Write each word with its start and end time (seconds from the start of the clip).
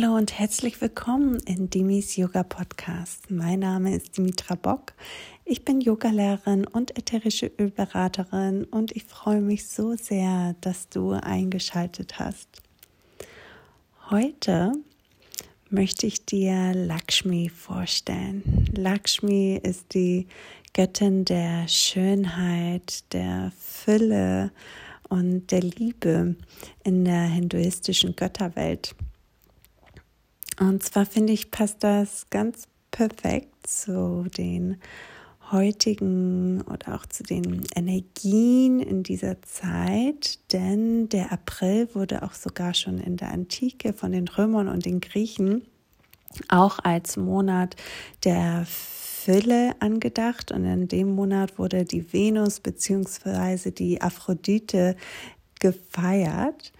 Hallo 0.00 0.14
und 0.14 0.38
herzlich 0.38 0.80
willkommen 0.80 1.40
in 1.44 1.70
Dimis 1.70 2.14
Yoga 2.14 2.44
Podcast. 2.44 3.32
Mein 3.32 3.58
Name 3.58 3.96
ist 3.96 4.16
Dimitra 4.16 4.54
Bock. 4.54 4.92
Ich 5.44 5.64
bin 5.64 5.80
Yogalehrerin 5.80 6.68
und 6.68 6.96
ätherische 6.96 7.50
Ölberaterin 7.58 8.62
und 8.62 8.94
ich 8.94 9.02
freue 9.02 9.40
mich 9.40 9.66
so 9.66 9.96
sehr, 9.96 10.54
dass 10.60 10.88
du 10.88 11.10
eingeschaltet 11.14 12.20
hast. 12.20 12.62
Heute 14.08 14.72
möchte 15.68 16.06
ich 16.06 16.24
dir 16.24 16.74
Lakshmi 16.74 17.48
vorstellen. 17.48 18.70
Lakshmi 18.76 19.58
ist 19.60 19.94
die 19.94 20.28
Göttin 20.74 21.24
der 21.24 21.66
Schönheit, 21.66 23.12
der 23.12 23.50
Fülle 23.58 24.52
und 25.08 25.50
der 25.50 25.62
Liebe 25.62 26.36
in 26.84 27.04
der 27.04 27.24
hinduistischen 27.24 28.14
Götterwelt. 28.14 28.94
Und 30.58 30.82
zwar 30.82 31.06
finde 31.06 31.32
ich, 31.32 31.50
passt 31.50 31.84
das 31.84 32.26
ganz 32.30 32.64
perfekt 32.90 33.66
zu 33.66 34.26
den 34.36 34.78
heutigen 35.50 36.62
oder 36.62 36.94
auch 36.94 37.06
zu 37.06 37.22
den 37.22 37.62
Energien 37.74 38.80
in 38.80 39.02
dieser 39.02 39.40
Zeit, 39.42 40.38
denn 40.52 41.08
der 41.08 41.32
April 41.32 41.94
wurde 41.94 42.22
auch 42.22 42.34
sogar 42.34 42.74
schon 42.74 42.98
in 42.98 43.16
der 43.16 43.30
Antike 43.32 43.92
von 43.92 44.12
den 44.12 44.28
Römern 44.28 44.68
und 44.68 44.84
den 44.84 45.00
Griechen 45.00 45.62
auch 46.48 46.78
als 46.80 47.16
Monat 47.16 47.76
der 48.24 48.66
Fülle 48.66 49.74
angedacht 49.80 50.52
und 50.52 50.64
in 50.64 50.88
dem 50.88 51.14
Monat 51.14 51.58
wurde 51.58 51.84
die 51.84 52.12
Venus 52.12 52.60
bzw. 52.60 53.70
die 53.70 54.00
Aphrodite 54.00 54.96
gefeiert. 55.60 56.72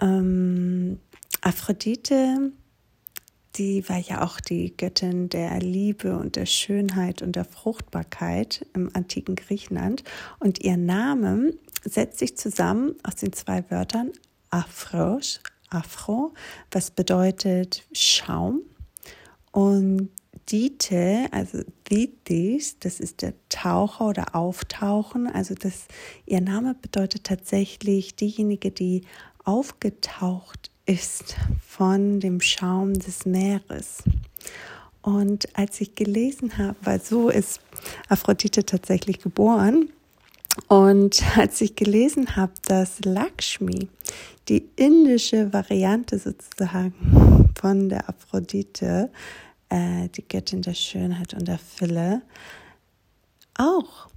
Ähm, 0.00 0.98
Aphrodite 1.40 2.52
die 3.56 3.88
war 3.88 3.98
ja 3.98 4.24
auch 4.24 4.40
die 4.40 4.76
Göttin 4.76 5.28
der 5.28 5.58
Liebe 5.60 6.16
und 6.16 6.36
der 6.36 6.46
Schönheit 6.46 7.22
und 7.22 7.36
der 7.36 7.44
Fruchtbarkeit 7.44 8.66
im 8.74 8.90
antiken 8.94 9.36
Griechenland. 9.36 10.02
Und 10.40 10.62
ihr 10.64 10.76
Name 10.76 11.54
setzt 11.84 12.18
sich 12.18 12.36
zusammen 12.36 12.96
aus 13.02 13.16
den 13.16 13.32
zwei 13.32 13.64
Wörtern 13.70 14.10
Afros, 14.50 15.40
Afro, 15.70 16.34
was 16.70 16.90
bedeutet 16.90 17.84
Schaum, 17.92 18.62
und 19.54 20.10
Dite, 20.50 21.28
also 21.30 21.62
Ditis, 21.88 22.78
das 22.80 22.98
ist 22.98 23.22
der 23.22 23.34
Taucher 23.48 24.08
oder 24.08 24.34
Auftauchen. 24.34 25.28
Also 25.28 25.54
das, 25.54 25.86
ihr 26.26 26.40
Name 26.40 26.74
bedeutet 26.74 27.24
tatsächlich 27.24 28.16
diejenige, 28.16 28.72
die 28.72 29.02
aufgetaucht 29.44 30.70
ist 30.86 31.36
von 31.66 32.20
dem 32.20 32.40
Schaum 32.40 32.94
des 32.94 33.26
Meeres. 33.26 34.02
Und 35.02 35.48
als 35.56 35.80
ich 35.80 35.94
gelesen 35.94 36.56
habe, 36.56 36.76
weil 36.82 37.00
so 37.00 37.28
ist 37.28 37.60
Aphrodite 38.08 38.64
tatsächlich 38.64 39.20
geboren, 39.20 39.90
und 40.68 41.22
als 41.36 41.60
ich 41.60 41.74
gelesen 41.74 42.36
habe, 42.36 42.52
dass 42.66 43.04
Lakshmi, 43.04 43.88
die 44.48 44.68
indische 44.76 45.52
Variante 45.52 46.18
sozusagen 46.18 47.50
von 47.58 47.88
der 47.88 48.08
Aphrodite, 48.08 49.10
äh, 49.68 50.08
die 50.10 50.26
Göttin 50.26 50.62
der 50.62 50.74
Schönheit 50.74 51.34
und 51.34 51.48
der 51.48 51.58
Fülle, 51.58 52.22
auch 53.58 54.08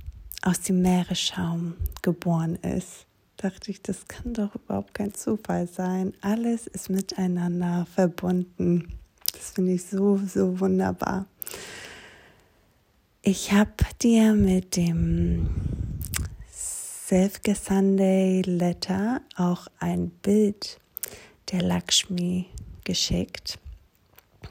aus 0.43 0.61
dem 0.61 0.81
Meeresschaum 0.81 1.73
geboren 2.03 2.55
ist, 2.57 3.06
dachte 3.37 3.71
ich, 3.71 3.81
das 3.81 4.07
kann 4.07 4.33
doch 4.33 4.55
überhaupt 4.55 4.93
kein 4.93 5.13
Zufall 5.13 5.67
sein. 5.67 6.13
Alles 6.21 6.67
ist 6.67 6.89
miteinander 6.89 7.87
verbunden. 7.93 8.93
Das 9.31 9.51
finde 9.51 9.73
ich 9.73 9.85
so, 9.85 10.17
so 10.17 10.59
wunderbar. 10.59 11.27
Ich 13.21 13.51
habe 13.51 13.71
dir 14.01 14.33
mit 14.33 14.75
dem 14.75 15.49
Selfie 16.51 17.53
Sunday 17.53 18.41
Letter 18.41 19.21
auch 19.35 19.67
ein 19.79 20.09
Bild 20.09 20.79
der 21.51 21.61
Lakshmi 21.61 22.47
geschickt, 22.83 23.59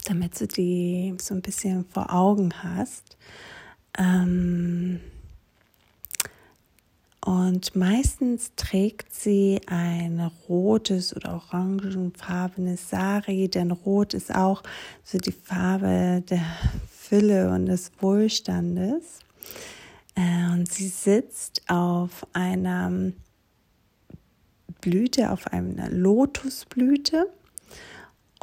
damit 0.05 0.41
du 0.41 0.47
die 0.47 1.15
so 1.21 1.35
ein 1.35 1.43
bisschen 1.43 1.85
vor 1.87 2.13
Augen 2.13 2.63
hast. 2.63 3.17
Ähm, 3.99 5.01
und 7.27 7.75
meistens 7.75 8.53
trägt 8.55 9.13
sie 9.13 9.61
ein 9.67 10.31
rotes 10.49 11.15
oder 11.17 11.35
orangenfarbenes 11.35 12.89
Sari, 12.89 13.49
denn 13.49 13.73
rot 13.73 14.15
ist 14.15 14.33
auch 14.33 14.63
so 15.03 15.19
die 15.19 15.33
Farbe 15.33 16.23
der 16.31 16.45
Fülle 16.89 17.51
und 17.51 17.67
des 17.67 17.91
Wohlstandes. 17.99 19.19
Äh, 20.15 20.53
und 20.53 20.73
sie 20.73 20.87
sitzt 20.87 21.69
auf 21.69 22.25
einer 22.33 22.93
Blüte, 24.81 25.33
auf 25.33 25.49
einer 25.49 25.91
Lotusblüte. 25.91 27.27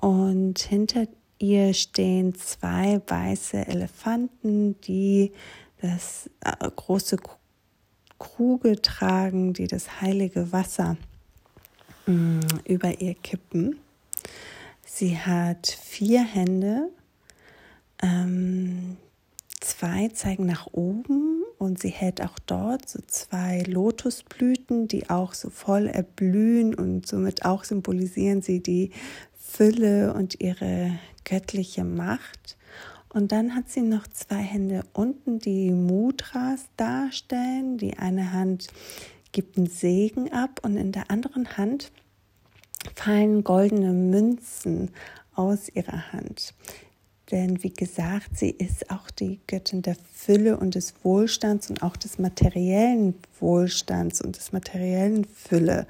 Und 0.02 0.60
hinter 0.60 1.08
ihr 1.40 1.74
stehen 1.74 2.36
zwei 2.36 3.02
weiße 3.08 3.66
Elefanten, 3.66 4.78
die 4.82 5.32
das 5.82 6.30
äh, 6.42 6.70
große 6.70 7.16
Kruge 8.20 8.82
tragen, 8.82 9.54
die 9.54 9.68
das 9.68 10.02
heilige 10.02 10.52
Wasser 10.52 10.98
mm, 12.06 12.40
über 12.66 13.02
ihr 13.02 13.16
kippen. 13.16 13.78
Sie 14.86 15.18
hat 15.18 15.68
vier 15.68 16.24
Hände, 16.24 16.90
ähm, 18.02 18.98
zwei 19.60 20.10
zeigen 20.10 20.46
nach 20.46 20.68
oben 20.72 21.44
und 21.58 21.80
sie 21.80 21.90
hält 21.90 22.22
auch 22.22 22.38
dort 22.46 22.88
so 22.88 23.00
zwei 23.08 23.64
Lotusblüten, 23.64 24.88
die 24.88 25.10
auch 25.10 25.34
so 25.34 25.50
voll 25.50 25.88
erblühen 25.88 26.76
und 26.76 27.08
somit 27.08 27.46
auch 27.46 27.64
symbolisieren 27.64 28.42
sie 28.42 28.62
die 28.62 28.92
Fülle 29.40 30.14
und 30.14 30.42
ihre 30.42 31.00
göttliche 31.26 31.84
Macht. 31.84 32.58
Und 33.14 33.32
dann 33.32 33.56
hat 33.56 33.70
sie 33.70 33.82
noch 33.82 34.08
zwei 34.08 34.42
Hände 34.42 34.84
unten, 34.94 35.40
die 35.40 35.72
Mudras 35.72 36.66
darstellen. 36.78 37.78
Die 37.78 37.98
eine 37.98 38.34
Hand 38.34 38.68
gibt 39.32 39.58
einen 39.58 39.68
Segen 39.68 40.32
ab 40.34 40.60
und 40.64 40.78
in 40.78 40.92
der 40.92 41.12
anderen 41.12 41.58
Hand 41.58 41.92
fallen 42.96 43.44
goldene 43.44 43.94
Münzen 43.94 44.92
aus 45.36 45.70
ihrer 45.70 46.12
Hand. 46.12 46.54
Denn 47.32 47.64
wie 47.64 47.74
gesagt, 47.74 48.38
sie 48.38 48.50
ist 48.50 48.92
auch 48.92 49.10
die 49.10 49.40
Göttin 49.48 49.82
der 49.82 49.96
Fülle 50.12 50.58
und 50.58 50.76
des 50.76 50.94
Wohlstands 51.04 51.70
und 51.70 51.82
auch 51.82 51.96
des 51.96 52.20
materiellen 52.20 53.16
Wohlstands 53.40 54.22
und 54.22 54.36
des 54.36 54.52
materiellen 54.52 55.26
Fülle. 55.26 55.88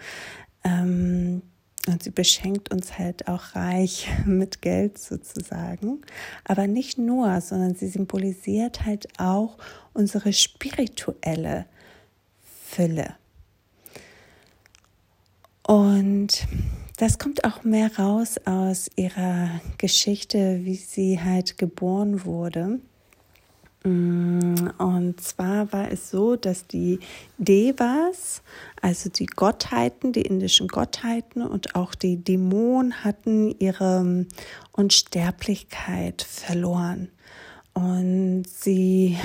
Ähm, 0.63 1.41
und 1.87 2.03
sie 2.03 2.11
beschenkt 2.11 2.71
uns 2.71 2.97
halt 2.97 3.27
auch 3.27 3.55
reich 3.55 4.07
mit 4.25 4.61
Geld 4.61 4.97
sozusagen. 4.97 6.01
Aber 6.45 6.67
nicht 6.67 6.97
nur, 6.97 7.41
sondern 7.41 7.75
sie 7.75 7.87
symbolisiert 7.87 8.85
halt 8.85 9.07
auch 9.19 9.57
unsere 9.93 10.33
spirituelle 10.33 11.65
Fülle. 12.65 13.15
Und 15.65 16.47
das 16.97 17.17
kommt 17.17 17.43
auch 17.45 17.63
mehr 17.63 17.97
raus 17.97 18.37
aus 18.45 18.89
ihrer 18.95 19.61
Geschichte, 19.77 20.61
wie 20.63 20.75
sie 20.75 21.21
halt 21.21 21.57
geboren 21.57 22.25
wurde. 22.25 22.79
Mm, 23.83 24.69
und 24.77 25.19
zwar 25.19 25.71
war 25.73 25.91
es 25.91 26.09
so, 26.09 26.37
dass 26.37 26.67
die 26.67 26.99
Devas, 27.37 28.41
also 28.81 29.09
die 29.09 29.25
Gottheiten, 29.25 30.13
die 30.13 30.21
indischen 30.21 30.69
Gottheiten 30.69 31.41
und 31.41 31.75
auch 31.75 31.93
die 31.93 32.17
Dämonen 32.17 33.03
hatten 33.03 33.53
ihre 33.59 34.25
Unsterblichkeit 34.71 36.21
verloren. 36.21 37.09
Und 37.73 38.45
sie 38.47 39.17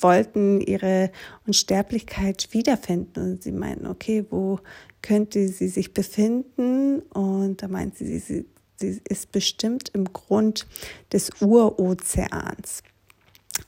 wollten 0.00 0.60
ihre 0.60 1.10
Unsterblichkeit 1.46 2.48
wiederfinden. 2.50 3.32
Und 3.32 3.42
sie 3.42 3.52
meinten, 3.52 3.86
okay, 3.86 4.26
wo 4.28 4.58
könnte 5.02 5.48
sie 5.48 5.68
sich 5.68 5.94
befinden? 5.94 7.00
Und 7.00 7.62
da 7.62 7.68
meinten 7.68 8.04
sie, 8.04 8.18
sie, 8.18 8.44
sie 8.76 9.00
ist 9.08 9.30
bestimmt 9.30 9.90
im 9.94 10.12
Grund 10.12 10.66
des 11.12 11.30
Urozeans. 11.40 12.82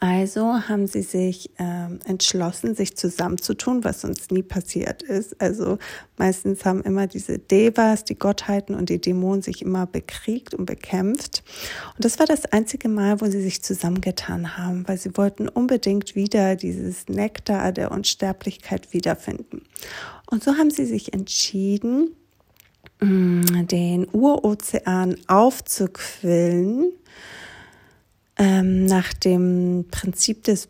Also 0.00 0.68
haben 0.68 0.86
sie 0.86 1.02
sich 1.02 1.50
ähm, 1.58 1.98
entschlossen, 2.04 2.74
sich 2.74 2.96
zusammenzutun, 2.96 3.84
was 3.84 4.00
sonst 4.00 4.32
nie 4.32 4.42
passiert 4.42 5.02
ist. 5.02 5.40
Also 5.42 5.78
meistens 6.16 6.64
haben 6.64 6.82
immer 6.82 7.06
diese 7.06 7.38
Devas, 7.38 8.04
die 8.04 8.18
Gottheiten 8.18 8.74
und 8.74 8.88
die 8.88 9.00
Dämonen 9.00 9.42
sich 9.42 9.60
immer 9.60 9.86
bekriegt 9.86 10.54
und 10.54 10.64
bekämpft. 10.64 11.44
Und 11.96 12.04
das 12.04 12.18
war 12.18 12.26
das 12.26 12.46
einzige 12.46 12.88
Mal, 12.88 13.20
wo 13.20 13.26
sie 13.26 13.42
sich 13.42 13.62
zusammengetan 13.62 14.56
haben, 14.56 14.88
weil 14.88 14.96
sie 14.96 15.16
wollten 15.16 15.48
unbedingt 15.48 16.14
wieder 16.14 16.56
dieses 16.56 17.08
Nektar 17.08 17.72
der 17.72 17.92
Unsterblichkeit 17.92 18.92
wiederfinden. 18.94 19.62
Und 20.30 20.42
so 20.42 20.56
haben 20.56 20.70
sie 20.70 20.86
sich 20.86 21.12
entschieden, 21.12 22.16
mm, 23.00 23.66
den 23.66 24.06
Urozean 24.10 25.16
aufzuquillen, 25.26 26.92
ähm, 28.36 28.86
nach 28.86 29.12
dem 29.12 29.86
Prinzip 29.90 30.44
des 30.44 30.68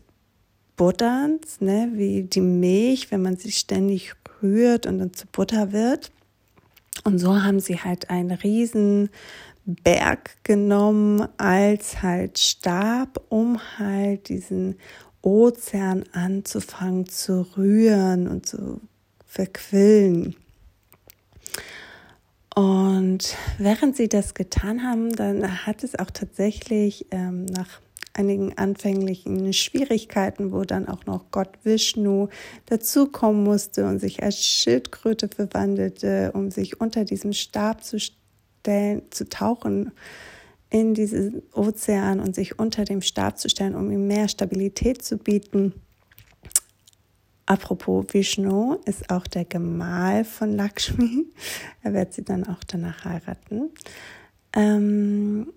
Butterns, 0.75 1.61
ne, 1.61 1.91
wie 1.93 2.23
die 2.23 2.41
Milch, 2.41 3.11
wenn 3.11 3.21
man 3.21 3.37
sie 3.37 3.51
ständig 3.51 4.13
rührt 4.41 4.85
und 4.85 4.99
dann 4.99 5.13
zu 5.13 5.25
Butter 5.27 5.71
wird. 5.71 6.11
Und 7.03 7.19
so 7.19 7.41
haben 7.41 7.59
sie 7.59 7.79
halt 7.79 8.09
einen 8.09 8.31
riesen 8.31 9.09
Berg 9.65 10.43
genommen 10.43 11.27
als 11.37 12.01
halt 12.01 12.37
Stab, 12.37 13.21
um 13.29 13.59
halt 13.77 14.29
diesen 14.29 14.75
Ozean 15.21 16.03
anzufangen 16.11 17.07
zu 17.07 17.47
rühren 17.57 18.27
und 18.27 18.45
zu 18.45 18.81
verquillen. 19.25 20.35
Und 22.55 23.35
während 23.57 23.97
sie 23.97 24.07
das 24.07 24.33
getan 24.33 24.83
haben, 24.83 25.11
dann 25.11 25.65
hat 25.65 25.83
es 25.83 25.99
auch 25.99 26.09
tatsächlich 26.09 27.05
ähm, 27.11 27.45
nach 27.45 27.81
einigen 28.13 28.57
anfänglichen 28.57 29.51
Schwierigkeiten, 29.51 30.53
wo 30.53 30.63
dann 30.63 30.87
auch 30.87 31.05
noch 31.05 31.31
Gott 31.31 31.49
Vishnu 31.63 32.29
dazukommen 32.65 33.43
musste 33.43 33.85
und 33.85 33.99
sich 33.99 34.23
als 34.23 34.43
Schildkröte 34.43 35.27
verwandelte, 35.27 36.31
um 36.33 36.49
sich 36.49 36.79
unter 36.79 37.03
diesem 37.03 37.33
Stab 37.33 37.83
zu 37.83 37.99
stellen, 37.99 39.01
zu 39.09 39.27
tauchen 39.27 39.91
in 40.69 40.93
diesen 40.93 41.43
Ozean 41.53 42.21
und 42.21 42.35
sich 42.35 42.57
unter 42.57 42.85
dem 42.85 43.01
Stab 43.01 43.37
zu 43.37 43.49
stellen, 43.49 43.75
um 43.75 43.91
ihm 43.91 44.07
mehr 44.07 44.29
Stabilität 44.29 45.01
zu 45.01 45.17
bieten. 45.17 45.73
Apropos 47.47 48.05
Vishnu 48.11 48.79
ist 48.85 49.09
auch 49.11 49.27
der 49.27 49.45
Gemahl 49.45 50.25
von 50.25 50.55
Lakshmi. 50.55 51.27
Er 51.83 51.93
wird 51.93 52.13
sie 52.13 52.23
dann 52.23 52.47
auch 52.47 52.63
danach 52.63 53.05
heiraten. 53.05 53.69
Ähm, 54.53 55.53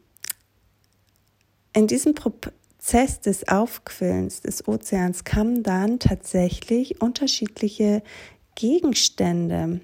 in 1.72 1.86
diesem 1.86 2.14
Prozess 2.14 3.20
des 3.20 3.48
Aufquillens 3.48 4.42
des 4.42 4.68
Ozeans 4.68 5.24
kamen 5.24 5.62
dann 5.62 5.98
tatsächlich 5.98 7.00
unterschiedliche 7.00 8.02
Gegenstände 8.54 9.80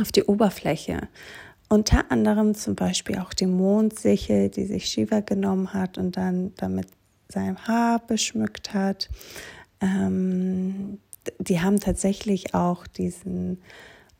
auf 0.00 0.12
die 0.12 0.24
Oberfläche. 0.24 1.08
Unter 1.68 2.10
anderem 2.12 2.54
zum 2.54 2.76
Beispiel 2.76 3.18
auch 3.18 3.32
die 3.32 3.46
Mondsichel, 3.46 4.50
die 4.50 4.66
sich 4.66 4.86
Shiva 4.86 5.20
genommen 5.20 5.72
hat 5.72 5.98
und 5.98 6.16
dann 6.16 6.52
damit 6.56 6.86
sein 7.28 7.66
Haar 7.66 7.98
beschmückt 8.06 8.74
hat. 8.74 9.08
Ähm, 9.82 10.98
die 11.38 11.60
haben 11.60 11.80
tatsächlich 11.80 12.54
auch 12.54 12.86
diesen 12.86 13.60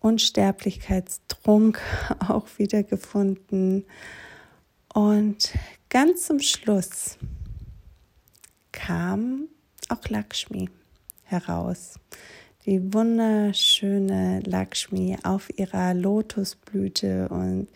Unsterblichkeitstrunk 0.01 1.81
auch 2.29 2.47
wiedergefunden. 2.59 3.87
Und 4.93 5.55
ganz 5.89 6.27
zum 6.27 6.41
Schluss 6.41 7.17
kam 8.73 9.49
auch 9.89 10.09
Lakshmi 10.09 10.69
heraus 11.25 11.95
die 12.65 12.95
wunderschöne 12.95 14.41
Lakshmi 14.45 15.19
auf 15.25 15.51
ihrer 15.59 15.95
Lotusblüte 15.95 17.29
und 17.29 17.69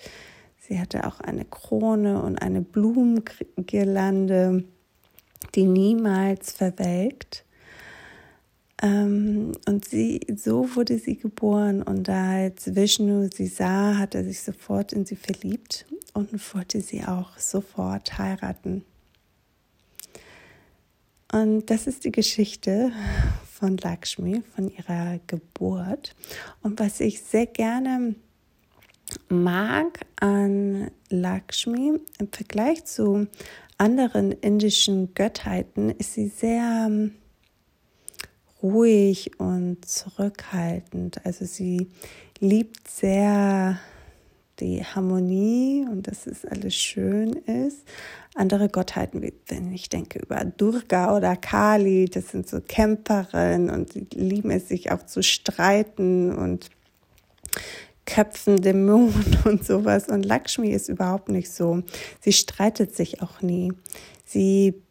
sie 0.59 0.79
hatte 0.79 1.07
auch 1.07 1.21
eine 1.21 1.45
Krone 1.45 2.23
und 2.23 2.41
eine 2.41 2.63
Blumengirlande, 2.63 4.65
die 5.55 5.65
niemals 5.65 6.53
verwelkt. 6.53 7.45
Ähm, 8.83 9.53
und 9.67 9.85
sie, 9.87 10.21
so 10.37 10.77
wurde 10.77 10.99
sie 10.99 11.17
geboren 11.17 11.83
und 11.83 12.09
da 12.09 12.33
als 12.33 12.75
Vishnu 12.75 13.29
sie 13.33 13.47
sah, 13.47 13.97
hat 13.97 14.15
er 14.15 14.25
sich 14.25 14.43
sofort 14.43 14.93
in 14.93 15.07
sie 15.07 15.17
verliebt 15.17 15.87
und 16.13 16.55
wollte 16.55 16.81
sie 16.81 17.03
auch 17.05 17.39
sofort 17.39 18.19
heiraten. 18.19 18.85
Und 21.33 21.71
das 21.71 21.87
ist 21.87 22.05
die 22.05 22.13
Geschichte 22.13 22.93
von 23.45 23.77
Lakshmi, 23.79 24.43
von 24.55 24.71
ihrer 24.71 25.19
Geburt. 25.27 26.15
Und 26.63 26.79
was 26.79 27.01
ich 27.01 27.23
sehr 27.23 27.47
gerne 27.47 28.15
mag 29.29 30.01
an 30.17 30.91
Lakshmi 31.09 31.99
im 32.19 32.29
Vergleich 32.31 32.85
zu 32.85 33.27
anderen 33.79 34.33
indischen 34.33 35.15
Göttheiten, 35.15 35.91
ist 35.91 36.15
sie 36.15 36.29
sehr 36.29 36.91
ruhig 38.71 39.39
und 39.39 39.85
zurückhaltend. 39.85 41.25
Also 41.25 41.45
sie 41.45 41.89
liebt 42.41 42.89
sehr 42.89 43.79
die 44.61 44.85
Harmonie 44.85 45.87
und 45.91 46.09
dass 46.09 46.27
es 46.27 46.45
alles 46.45 46.75
schön 46.75 47.33
ist. 47.35 47.87
Andere 48.35 48.69
Gottheiten, 48.69 49.23
wie 49.23 49.35
wenn 49.49 49.73
ich 49.73 49.89
denke 49.89 50.19
über 50.19 50.45
Durga 50.45 51.17
oder 51.17 51.37
Kali, 51.37 52.07
das 52.07 52.29
sind 52.29 52.49
so 52.49 52.61
Kämpferinnen 52.61 53.71
und 53.71 53.93
sie 53.93 54.07
lieben 54.13 54.51
es, 54.51 54.69
sich 54.69 54.91
auch 54.93 55.05
zu 55.05 55.23
streiten 55.23 56.35
und 56.35 56.71
Köpfen, 58.07 58.61
Dämonen 58.63 59.39
und 59.45 59.65
sowas. 59.65 60.09
Und 60.09 60.25
Lakshmi 60.25 60.71
ist 60.71 60.89
überhaupt 60.89 61.29
nicht 61.29 61.51
so. 61.51 61.83
Sie 62.21 62.33
streitet 62.33 62.95
sich 62.95 63.23
auch 63.23 63.43
nie. 63.43 63.73
Sie 64.25 64.83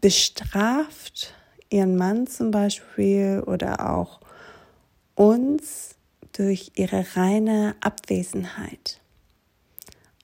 bestraft 0.00 1.34
ihren 1.70 1.96
Mann 1.96 2.26
zum 2.26 2.50
Beispiel 2.50 3.42
oder 3.46 3.92
auch 3.94 4.20
uns 5.14 5.96
durch 6.32 6.72
ihre 6.76 7.04
reine 7.14 7.74
Abwesenheit. 7.80 9.00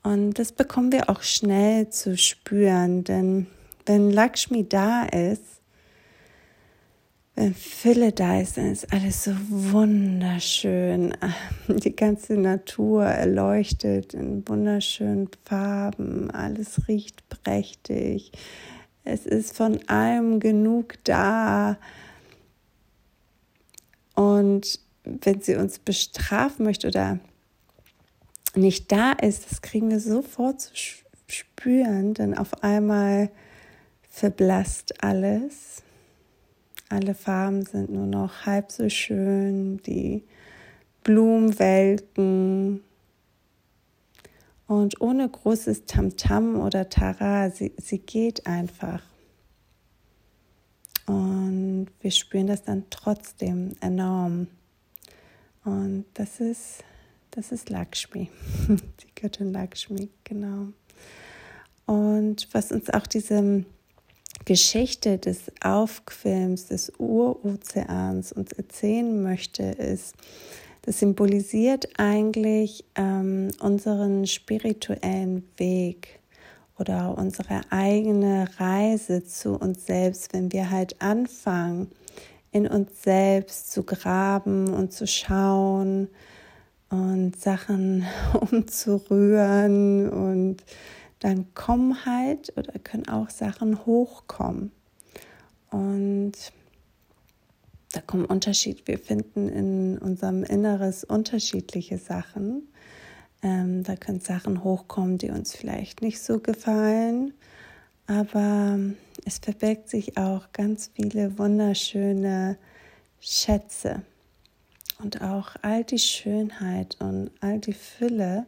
Und 0.03 0.33
das 0.33 0.51
bekommen 0.51 0.91
wir 0.91 1.09
auch 1.09 1.23
schnell 1.23 1.89
zu 1.89 2.17
spüren, 2.17 3.03
denn 3.03 3.47
wenn 3.85 4.11
Lakshmi 4.11 4.67
da 4.67 5.03
ist, 5.03 5.61
wenn 7.35 7.55
Fülle 7.55 8.11
da 8.11 8.39
ist, 8.39 8.57
dann 8.57 8.71
ist 8.71 8.93
alles 8.93 9.23
so 9.23 9.31
wunderschön. 9.49 11.15
Die 11.67 11.95
ganze 11.95 12.35
Natur 12.35 13.05
erleuchtet 13.05 14.13
in 14.13 14.47
wunderschönen 14.47 15.29
Farben, 15.43 16.29
alles 16.29 16.87
riecht 16.87 17.27
prächtig. 17.29 18.31
Es 19.03 19.25
ist 19.25 19.55
von 19.55 19.79
allem 19.87 20.39
genug 20.39 20.95
da. 21.03 21.77
Und 24.15 24.79
wenn 25.03 25.41
sie 25.41 25.55
uns 25.55 25.79
bestrafen 25.79 26.65
möchte 26.65 26.87
oder 26.87 27.19
nicht 28.55 28.91
da 28.91 29.11
ist, 29.11 29.51
das 29.51 29.61
kriegen 29.61 29.89
wir 29.89 29.99
sofort 29.99 30.61
zu 30.61 30.71
spüren, 31.27 32.13
denn 32.13 32.37
auf 32.37 32.63
einmal 32.63 33.29
verblasst 34.09 35.03
alles. 35.03 35.81
Alle 36.89 37.15
Farben 37.15 37.65
sind 37.65 37.89
nur 37.89 38.05
noch 38.05 38.45
halb 38.45 38.71
so 38.71 38.87
schön, 38.87 39.81
die 39.83 40.23
Blumen 41.03 41.57
welken. 41.57 42.83
Und 44.73 44.99
ohne 45.01 45.29
großes 45.29 45.85
Tamtam 45.85 46.55
-Tam 46.55 46.65
oder 46.65 46.89
Tara, 46.89 47.51
sie, 47.51 47.73
sie 47.77 47.99
geht 47.99 48.47
einfach. 48.47 49.03
Und 51.05 51.89
wir 52.01 52.09
spüren 52.09 52.47
das 52.47 52.63
dann 52.63 52.85
trotzdem 52.89 53.73
enorm. 53.81 54.47
Und 55.63 56.05
das 56.15 56.39
ist, 56.39 56.83
das 57.29 57.51
ist 57.51 57.69
Lakshmi, 57.69 58.31
die 58.67 59.21
Göttin 59.21 59.53
Lakshmi, 59.53 60.09
genau. 60.23 60.69
Und 61.85 62.47
was 62.51 62.71
uns 62.71 62.89
auch 62.89 63.05
diese 63.05 63.65
Geschichte 64.45 65.19
des 65.19 65.51
Aufquilms 65.61 66.65
des 66.65 66.91
Urozeans 66.97 68.31
uns 68.31 68.51
erzählen 68.53 69.21
möchte, 69.21 69.63
ist, 69.63 70.15
das 70.83 70.99
symbolisiert 70.99 71.87
eigentlich 71.97 72.85
ähm, 72.95 73.51
unseren 73.59 74.27
spirituellen 74.27 75.47
Weg 75.57 76.19
oder 76.77 77.17
unsere 77.17 77.61
eigene 77.69 78.47
Reise 78.57 79.23
zu 79.23 79.55
uns 79.55 79.85
selbst, 79.85 80.33
wenn 80.33 80.51
wir 80.51 80.69
halt 80.69 81.01
anfangen, 81.01 81.89
in 82.51 82.67
uns 82.67 83.01
selbst 83.01 83.71
zu 83.71 83.83
graben 83.83 84.73
und 84.73 84.91
zu 84.91 85.07
schauen 85.07 86.09
und 86.89 87.39
Sachen 87.39 88.05
umzurühren 88.51 90.09
und 90.09 90.57
dann 91.19 91.53
kommen 91.53 92.05
halt 92.05 92.51
oder 92.57 92.77
können 92.79 93.07
auch 93.07 93.29
Sachen 93.29 93.85
hochkommen. 93.85 94.73
Und 95.71 96.33
da 97.93 98.01
kommen 98.01 98.25
Unterschied. 98.25 98.87
Wir 98.87 98.97
finden 98.97 99.47
in 99.47 99.97
unserem 99.99 100.43
Inneres 100.43 101.03
unterschiedliche 101.03 101.99
Sachen. 101.99 102.67
Ähm, 103.43 103.83
da 103.83 103.95
können 103.95 104.19
Sachen 104.19 104.63
hochkommen, 104.63 105.19
die 105.19 105.29
uns 105.29 105.55
vielleicht 105.55 106.01
nicht 106.01 106.19
so 106.19 106.39
gefallen. 106.39 107.33
Aber 108.07 108.79
es 109.25 109.37
verbirgt 109.37 109.89
sich 109.89 110.17
auch 110.17 110.51
ganz 110.53 110.89
viele 110.95 111.37
wunderschöne 111.37 112.57
Schätze. 113.19 114.01
Und 114.97 115.21
auch 115.21 115.55
all 115.61 115.83
die 115.83 115.99
Schönheit 115.99 116.97
und 116.99 117.29
all 117.41 117.59
die 117.59 117.73
Fülle, 117.73 118.47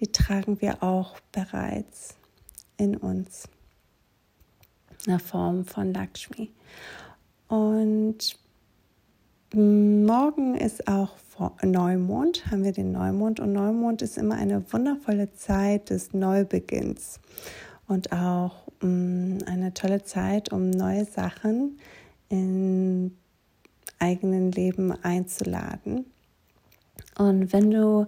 die 0.00 0.10
tragen 0.10 0.62
wir 0.62 0.82
auch 0.82 1.20
bereits 1.30 2.14
in 2.78 2.96
uns. 2.96 3.48
In 5.04 5.12
der 5.12 5.20
Form 5.20 5.66
von 5.66 5.92
Lakshmi. 5.92 6.50
Und 7.48 8.38
morgen 9.54 10.54
ist 10.54 10.88
auch 10.88 11.10
Neumond, 11.62 12.50
haben 12.50 12.64
wir 12.64 12.72
den 12.72 12.92
Neumond. 12.92 13.40
Und 13.40 13.52
Neumond 13.52 14.02
ist 14.02 14.18
immer 14.18 14.34
eine 14.34 14.64
wundervolle 14.72 15.32
Zeit 15.32 15.90
des 15.90 16.12
Neubeginns 16.12 17.20
und 17.86 18.12
auch 18.12 18.66
mh, 18.80 19.44
eine 19.46 19.72
tolle 19.74 20.02
Zeit, 20.02 20.52
um 20.52 20.70
neue 20.70 21.04
Sachen 21.04 21.78
in 22.28 23.16
eigenen 23.98 24.52
Leben 24.52 24.92
einzuladen. 24.92 26.06
Und 27.16 27.52
wenn 27.52 27.70
du 27.70 28.06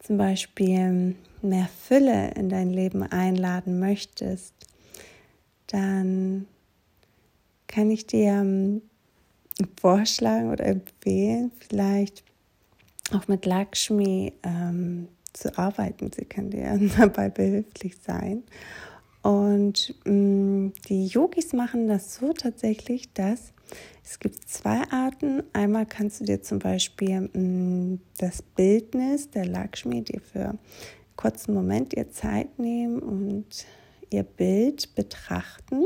zum 0.00 0.18
Beispiel 0.18 1.16
mehr 1.40 1.68
Fülle 1.68 2.32
in 2.34 2.48
dein 2.48 2.70
Leben 2.70 3.02
einladen 3.02 3.80
möchtest, 3.80 4.54
dann 5.68 6.46
kann 7.66 7.90
ich 7.90 8.06
dir 8.06 8.32
ähm, 8.32 8.82
vorschlagen 9.80 10.50
oder 10.50 10.66
empfehlen, 10.66 11.52
vielleicht 11.68 12.24
auch 13.12 13.28
mit 13.28 13.46
Lakshmi 13.46 14.32
ähm, 14.42 15.08
zu 15.32 15.56
arbeiten. 15.58 16.10
Sie 16.12 16.24
kann 16.24 16.50
dir 16.50 16.78
dabei 16.98 17.28
behilflich 17.28 17.96
sein. 18.04 18.42
Und 19.22 19.94
mh, 20.04 20.12
mm, 20.12 20.72
die 20.88 21.06
Yogis 21.06 21.52
machen 21.52 21.88
das 21.88 22.16
so 22.16 22.32
tatsächlich, 22.32 23.12
dass 23.12 23.52
es 24.04 24.18
gibt 24.18 24.48
zwei 24.48 24.82
Arten. 24.90 25.44
Einmal 25.52 25.86
kannst 25.86 26.20
du 26.20 26.24
dir 26.24 26.42
zum 26.42 26.58
Beispiel 26.58 27.20
mh, 27.20 27.38
mm, 27.38 28.00
das 28.18 28.42
Bildnis 28.42 29.30
der 29.30 29.46
Lakshmi 29.46 30.02
dir 30.02 30.20
für 30.20 30.50
einen 30.50 30.58
kurzen 31.16 31.54
Moment 31.54 31.94
ihr 31.94 32.10
Zeit 32.10 32.58
nehmen 32.58 32.98
und 32.98 33.66
ihr 34.10 34.24
Bild 34.24 34.94
betrachten. 34.94 35.84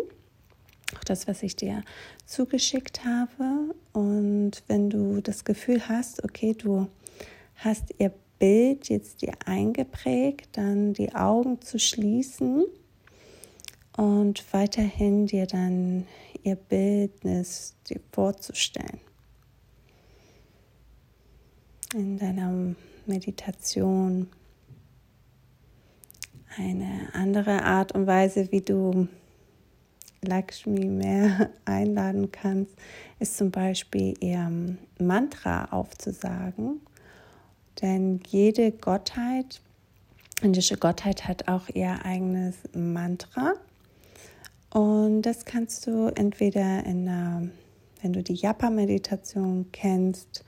Auch 0.95 1.05
das, 1.05 1.27
was 1.27 1.43
ich 1.43 1.57
dir 1.57 1.83
zugeschickt 2.25 3.05
habe. 3.05 3.75
Und 3.93 4.63
wenn 4.69 4.91
du 4.91 5.21
das 5.21 5.45
Gefühl 5.45 5.89
hast, 5.89 6.23
okay, 6.25 6.55
du 6.55 6.89
hast 7.57 7.95
ihr 7.99 8.13
Bild 8.39 8.89
jetzt 8.89 9.23
dir 9.23 9.33
eingeprägt, 9.47 10.57
dann 10.57 10.93
die 10.93 11.15
Augen 11.15 11.61
zu 11.63 11.79
schließen 11.79 12.65
und 13.97 14.45
weiterhin 14.53 15.27
dir 15.27 15.47
dann 15.47 16.07
ihr 16.43 16.57
Bildnis 16.57 17.75
dir 17.89 18.01
vorzustellen. 18.13 19.01
In 21.95 22.19
deiner 22.19 22.75
Meditation 23.07 24.29
eine 26.57 27.09
andere 27.13 27.63
Art 27.63 27.93
und 27.93 28.07
Weise, 28.07 28.51
wie 28.53 28.61
du 28.61 29.09
Lakshmi 30.27 30.87
mehr 30.87 31.51
einladen 31.65 32.31
kannst, 32.33 32.75
ist 33.19 33.37
zum 33.37 33.51
Beispiel 33.51 34.15
ihr 34.21 34.51
Mantra 34.99 35.67
aufzusagen. 35.67 36.81
Denn 37.81 38.21
jede 38.27 38.73
Gottheit, 38.73 39.61
indische 40.43 40.77
Gottheit 40.77 41.27
hat 41.29 41.49
auch 41.49 41.69
ihr 41.69 42.05
eigenes 42.05 42.57
Mantra. 42.75 43.55
Und 44.71 45.23
das 45.23 45.45
kannst 45.45 45.87
du 45.87 46.09
entweder 46.15 46.85
in 46.85 47.09
einer, 47.09 47.49
wenn 48.03 48.13
du 48.13 48.23
die 48.23 48.35
Japa-Meditation 48.35 49.67
kennst, 49.73 50.45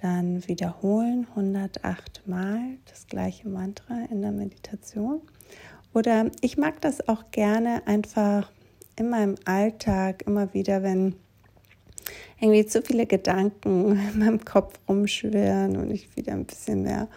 dann 0.00 0.46
wiederholen 0.46 1.26
108 1.30 2.22
Mal 2.26 2.60
das 2.88 3.06
gleiche 3.08 3.48
Mantra 3.48 4.04
in 4.10 4.22
der 4.22 4.32
Meditation. 4.32 5.20
Oder 5.92 6.30
ich 6.40 6.56
mag 6.56 6.80
das 6.80 7.08
auch 7.08 7.30
gerne 7.30 7.86
einfach 7.86 8.50
in 8.98 9.10
meinem 9.10 9.36
Alltag 9.44 10.24
immer 10.26 10.52
wieder, 10.54 10.82
wenn 10.82 11.14
irgendwie 12.40 12.66
zu 12.66 12.82
viele 12.82 13.06
Gedanken 13.06 13.92
in 14.12 14.18
meinem 14.18 14.44
Kopf 14.44 14.78
rumschwirren 14.88 15.76
und 15.76 15.90
ich 15.90 16.14
wieder 16.16 16.32
ein 16.32 16.44
bisschen 16.44 16.82
mehr 16.82 17.08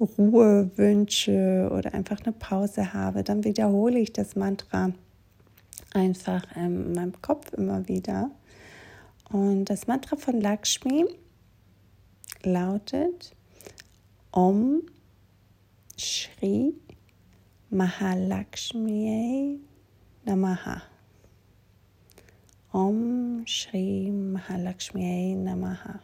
Ruhe 0.00 0.70
wünsche 0.76 1.70
oder 1.72 1.94
einfach 1.94 2.20
eine 2.22 2.32
Pause 2.32 2.92
habe, 2.92 3.22
dann 3.22 3.44
wiederhole 3.44 3.98
ich 3.98 4.12
das 4.12 4.36
Mantra 4.36 4.92
einfach 5.94 6.44
in 6.54 6.92
meinem 6.92 7.20
Kopf 7.22 7.52
immer 7.54 7.88
wieder. 7.88 8.30
Und 9.30 9.64
das 9.66 9.86
Mantra 9.86 10.16
von 10.16 10.40
Lakshmi 10.40 11.06
lautet 12.42 13.34
Om 14.32 14.82
Shri 15.96 16.74
Mahalakshmi 17.70 19.60
Namaha. 20.26 20.82
Om 22.76 23.46
Shri 23.46 24.10
Mahalakshmi 24.12 25.34
Namaha. 25.34 25.98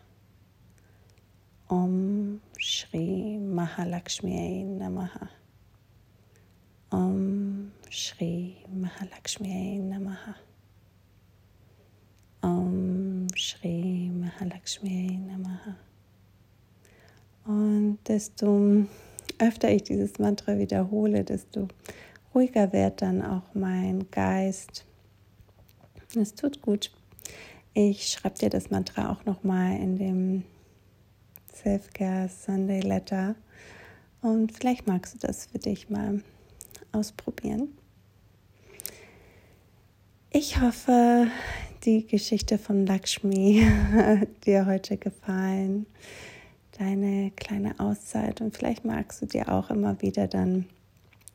Om 1.68 2.40
Shri 2.58 3.38
Mahalakshmi 3.38 4.64
Namaha. 4.80 5.28
Om 6.90 7.72
Shri 7.90 8.64
Mahalakshmi 8.74 9.82
Namaha. 9.82 10.34
Om 12.42 13.26
Shri 13.36 14.10
Mahalakshmi 14.10 15.20
Namaha. 15.28 15.76
Und 17.44 17.98
desto 18.08 18.86
öfter 19.38 19.70
ich 19.70 19.82
dieses 19.82 20.18
Mantra 20.18 20.56
wiederhole, 20.56 21.22
desto 21.22 21.68
ruhiger 22.34 22.72
wird 22.72 23.02
dann 23.02 23.20
auch 23.20 23.52
mein 23.52 24.10
Geist. 24.10 24.86
Es 26.14 26.34
tut 26.34 26.60
gut. 26.60 26.90
Ich 27.72 28.08
schreibe 28.08 28.38
dir 28.38 28.50
das 28.50 28.70
Mantra 28.70 29.10
auch 29.10 29.24
nochmal 29.24 29.76
in 29.76 29.96
dem 29.96 30.44
Self-Care 31.54 32.28
Sunday 32.28 32.80
Letter. 32.80 33.34
Und 34.20 34.52
vielleicht 34.52 34.86
magst 34.86 35.14
du 35.14 35.18
das 35.26 35.46
für 35.46 35.58
dich 35.58 35.88
mal 35.88 36.22
ausprobieren. 36.92 37.68
Ich 40.30 40.60
hoffe, 40.60 41.28
die 41.84 42.06
Geschichte 42.06 42.58
von 42.58 42.86
Lakshmi 42.86 43.66
hat 43.92 44.46
dir 44.46 44.66
heute 44.66 44.98
gefallen 44.98 45.86
deine 46.78 47.30
kleine 47.36 47.78
Auszeit 47.78 48.40
und 48.40 48.56
vielleicht 48.56 48.84
magst 48.84 49.22
du 49.22 49.26
dir 49.26 49.52
auch 49.52 49.70
immer 49.70 50.00
wieder 50.02 50.26
dann 50.26 50.66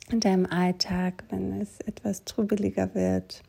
in 0.10 0.20
deinem 0.20 0.46
Alltag, 0.46 1.24
wenn 1.30 1.62
es 1.62 1.80
etwas 1.82 2.24
trubeliger 2.24 2.94
wird, 2.96 3.44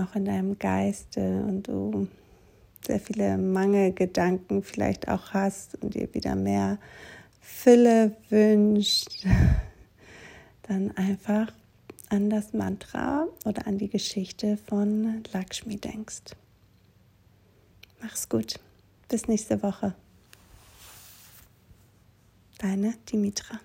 auch 0.00 0.14
in 0.16 0.24
deinem 0.24 0.58
Geiste 0.58 1.20
und 1.20 1.68
du 1.68 2.08
sehr 2.86 3.00
viele 3.00 3.36
Mangelgedanken 3.38 4.62
vielleicht 4.62 5.08
auch 5.08 5.32
hast 5.32 5.76
und 5.82 5.94
dir 5.94 6.12
wieder 6.14 6.34
mehr 6.34 6.78
Fülle 7.40 8.16
wünscht, 8.28 9.26
dann 10.62 10.96
einfach 10.96 11.52
an 12.08 12.30
das 12.30 12.52
Mantra 12.52 13.26
oder 13.44 13.66
an 13.66 13.78
die 13.78 13.88
Geschichte 13.88 14.56
von 14.56 15.22
Lakshmi 15.32 15.76
denkst. 15.76 16.34
Mach's 18.02 18.28
gut. 18.28 18.58
Bis 19.08 19.28
nächste 19.28 19.62
Woche. 19.62 19.94
Deine 22.58 22.94
Dimitra. 23.10 23.58